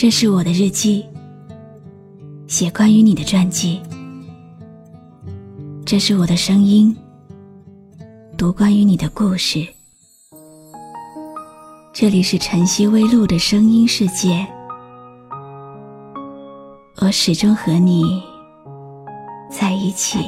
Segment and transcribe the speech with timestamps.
[0.00, 1.04] 这是我的日记，
[2.46, 3.82] 写关于你的传记。
[5.84, 6.96] 这是我的声音，
[8.34, 9.62] 读关于你的故事。
[11.92, 14.46] 这里是晨曦微露的声音世界，
[16.96, 18.22] 我始终和你
[19.50, 20.18] 在一起。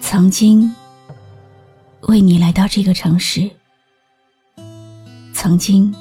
[0.00, 0.74] 曾经
[2.08, 3.50] 为你来到这个城市，
[5.34, 5.94] 曾经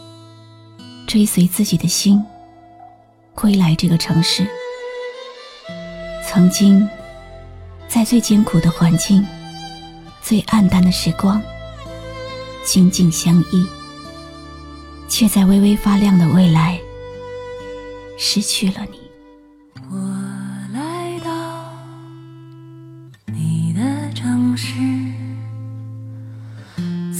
[1.13, 2.25] 追随自己的心
[3.35, 4.47] 归来这个城市。
[6.27, 6.89] 曾经，
[7.87, 9.23] 在最艰苦的环境、
[10.23, 11.39] 最暗淡的时光，
[12.65, 13.63] 紧紧相依，
[15.07, 16.79] 却在微微发亮的未来，
[18.17, 18.99] 失去了你。
[19.91, 19.95] 我
[20.73, 21.71] 来到
[23.27, 24.73] 你的城市，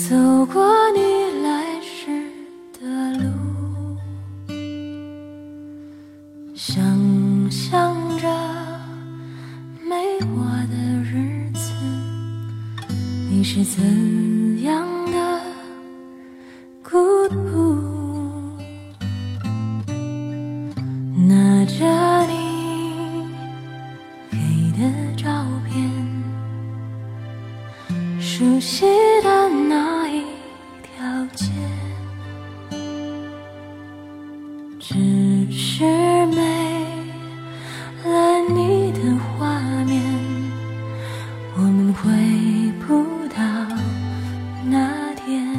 [0.10, 0.73] 走过
[34.86, 35.86] 只是
[36.26, 36.36] 没
[38.04, 40.04] 了你的画面，
[41.56, 42.12] 我们回
[42.86, 42.94] 不
[43.30, 43.42] 到
[44.66, 45.56] 那天？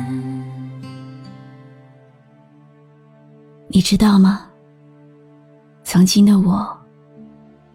[3.69, 4.47] 你知道吗？
[5.84, 6.77] 曾经的我，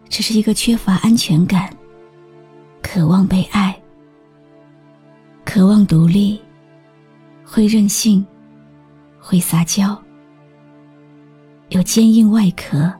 [0.08, 1.68] 只是一个缺乏安全感、
[2.80, 3.76] 渴望被爱、
[5.44, 6.40] 渴望独立、
[7.44, 8.24] 会任性、
[9.18, 10.00] 会撒娇、
[11.70, 12.92] 有坚硬外壳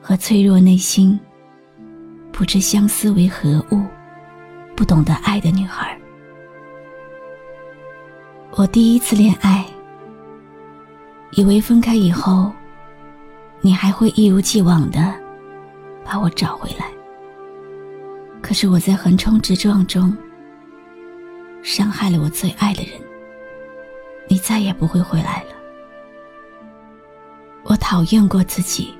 [0.00, 1.18] 和脆弱内心、
[2.30, 3.82] 不知相思为何物、
[4.76, 5.98] 不懂得爱的女孩。
[8.52, 9.66] 我第一次恋爱。
[11.32, 12.52] 以为分开以后，
[13.60, 15.14] 你还会一如既往的
[16.04, 16.90] 把我找回来。
[18.42, 20.16] 可是我在横冲直撞中
[21.62, 23.00] 伤害了我最爱的人，
[24.26, 25.59] 你再也不会回来了。
[27.90, 28.94] 讨厌过自己。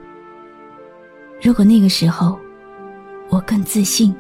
[1.41, 2.37] 如果那个时候
[3.29, 4.13] 我更自信，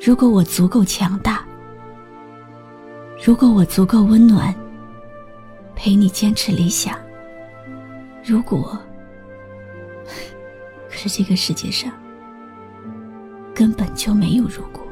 [0.00, 1.44] 如果我足够强大，
[3.22, 4.54] 如果我足够温暖。
[5.76, 6.96] 陪你坚持理想。
[8.24, 8.78] 如果，
[10.88, 11.92] 可是这个世界上
[13.54, 14.82] 根本就没有如果。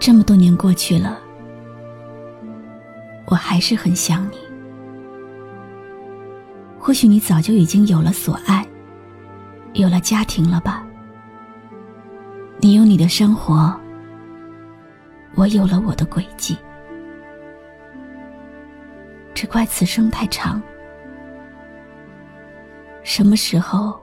[0.00, 1.20] 这么多年过去了，
[3.26, 4.53] 我还是很想你。
[6.86, 8.62] 或许你早就已经有了所爱，
[9.72, 10.86] 有了家庭了吧？
[12.58, 13.74] 你有你的生活，
[15.34, 16.54] 我有了我的轨迹。
[19.32, 20.60] 只怪此生太长，
[23.02, 23.98] 什么时候，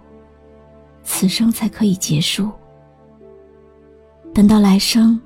[1.03, 2.49] 此生才可以结束？
[4.33, 5.21] 等到来生，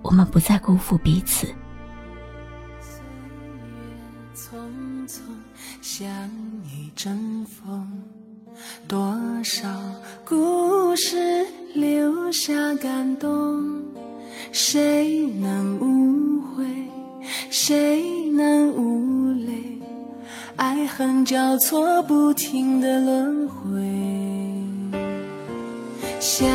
[0.00, 1.46] 我们不再辜负彼此。
[5.98, 6.06] 像
[6.62, 7.84] 一阵风，
[8.86, 9.68] 多少
[10.24, 11.44] 故事
[11.74, 13.82] 留下感动，
[14.52, 16.64] 谁能无悔？
[17.50, 19.80] 谁能无泪？
[20.54, 23.82] 爱恨交错，不停的轮回。
[26.20, 26.48] 相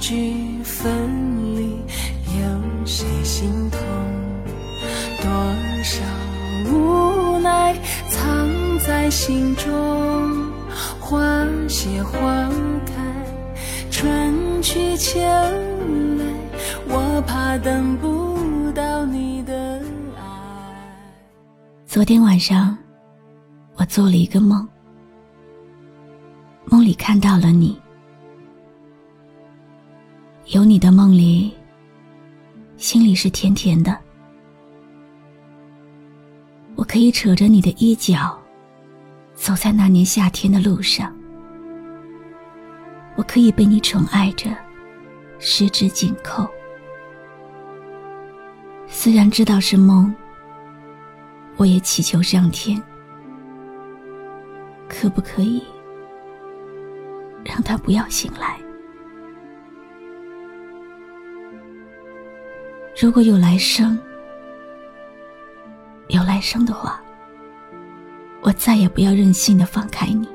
[0.00, 1.62] 聚分离，
[2.38, 3.80] 有谁心痛？
[5.22, 5.32] 多
[5.82, 6.04] 少
[6.70, 7.01] 无
[8.86, 9.72] 在心中。
[10.98, 12.18] 花谢花
[12.86, 12.94] 开，
[13.90, 16.24] 春去秋来，
[16.88, 19.80] 我怕等不到你的
[20.16, 20.22] 爱。
[21.86, 22.76] 昨天晚上，
[23.74, 24.66] 我做了一个梦，
[26.64, 27.78] 梦里看到了你。
[30.46, 31.52] 有你的梦里，
[32.78, 33.96] 心里是甜甜的。
[36.74, 38.36] 我可以扯着你的衣角，
[39.42, 41.12] 走在那年夏天的路上。
[43.16, 44.48] 我可以被你宠爱着，
[45.40, 46.48] 十指紧扣。
[48.86, 50.14] 虽然知道是梦。
[51.56, 52.80] 我也祈求上天，
[54.88, 55.62] 可不可以
[57.44, 58.58] 让他不要醒来？
[63.00, 63.98] 如果有来生，
[66.08, 67.01] 有来生的话，
[68.42, 70.28] 我再也不要任性的放开你。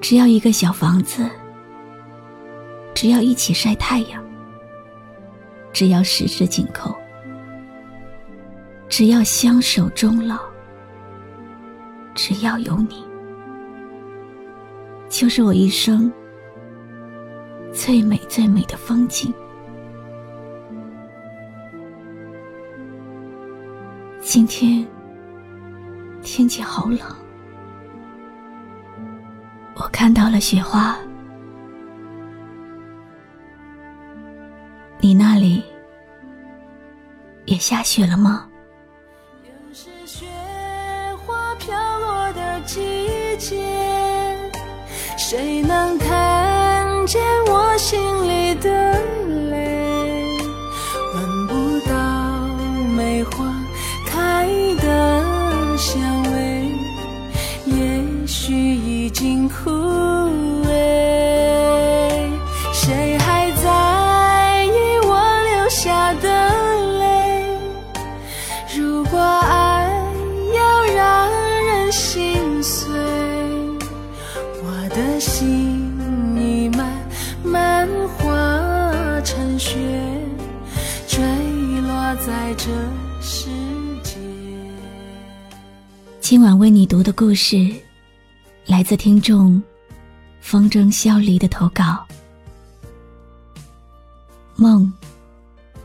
[0.00, 1.28] 只要一个小房子，
[2.94, 4.22] 只要一起晒太阳，
[5.72, 6.92] 只要十指紧扣，
[8.88, 10.38] 只要相守终老，
[12.14, 13.04] 只要有你，
[15.08, 16.12] 就是我一生
[17.72, 19.32] 最美最美的风景。
[24.32, 24.86] 今天
[26.22, 27.00] 天气好冷。
[29.74, 30.96] 我看到了雪花，
[35.00, 35.64] 你那里
[37.44, 38.48] 也下雪了吗？
[39.42, 40.28] 又是雪
[41.26, 43.09] 花飘落的季
[82.26, 82.66] 在这
[83.22, 83.48] 世
[84.02, 84.18] 界。
[86.20, 87.74] 今晚为你读的故事，
[88.66, 89.60] 来自听众
[90.42, 92.06] 风筝萧离的投稿。
[94.54, 94.92] 梦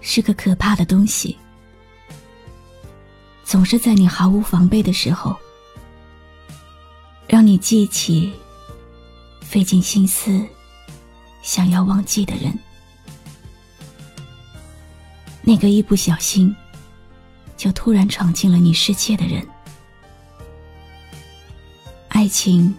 [0.02, 1.38] 是个可怕的东西，
[3.46, 5.34] 总是在你毫无防备的时候，
[7.30, 8.34] 让你记起
[9.40, 10.46] 费尽心思
[11.42, 12.54] 想要忘记的人，
[15.46, 16.54] 那个一不小心
[17.56, 19.46] 就突然闯进了你世界的人。
[22.08, 22.74] 爱情，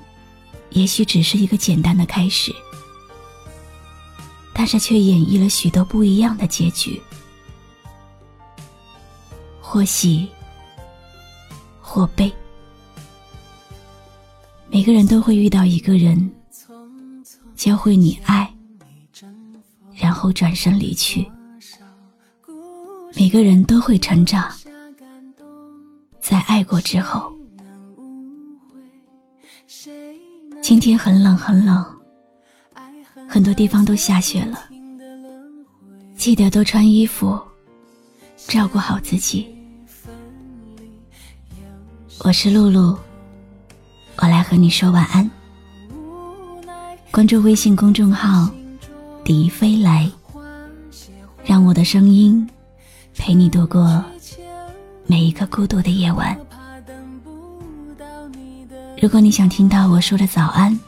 [0.70, 2.52] 也许只是一个简单的开始，
[4.52, 7.00] 但是却演绎了许多不一样的结局，
[9.60, 10.28] 或喜，
[11.80, 12.32] 或悲。
[14.68, 16.30] 每个人都会遇到一个人，
[17.54, 18.52] 教会你爱，
[19.94, 21.30] 然后转身离去。
[23.18, 24.52] 每个人都会成长，
[26.20, 27.32] 在爱过之后。
[30.60, 31.82] 今天很冷很冷，
[33.26, 34.68] 很多地方都下雪了，
[36.14, 37.40] 记得多穿衣服，
[38.36, 39.48] 照顾好自己。
[42.18, 42.98] 我是露露，
[44.18, 45.28] 我来和你说晚安。
[47.10, 48.50] 关注微信公众号
[49.24, 50.10] “笛飞来”，
[51.42, 52.46] 让我的声音
[53.16, 54.04] 陪你度过
[55.06, 56.36] 每一个孤独的夜晚。
[59.00, 60.78] 如果你想听到我说的早安，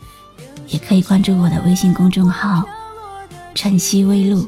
[0.68, 2.64] 也可以关注我的微信公众号
[3.54, 4.46] “晨曦微露”。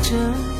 [0.00, 0.57] 着